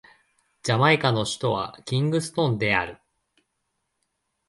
[0.63, 2.97] ジャマイカの首都はキングストンである